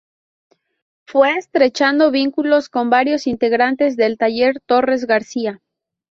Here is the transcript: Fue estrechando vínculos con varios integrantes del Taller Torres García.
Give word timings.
Fue 1.05 1.37
estrechando 1.37 2.09
vínculos 2.09 2.69
con 2.69 2.89
varios 2.89 3.27
integrantes 3.27 3.95
del 3.97 4.17
Taller 4.17 4.59
Torres 4.65 5.05
García. 5.05 5.61